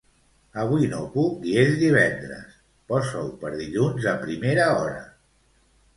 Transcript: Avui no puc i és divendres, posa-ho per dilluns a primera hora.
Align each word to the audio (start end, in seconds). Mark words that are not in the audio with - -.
Avui 0.61 0.87
no 0.93 1.01
puc 1.17 1.43
i 1.49 1.53
és 1.65 1.75
divendres, 1.83 2.57
posa-ho 2.93 3.29
per 3.45 3.55
dilluns 3.61 4.09
a 4.15 4.19
primera 4.27 4.67
hora. 4.79 5.01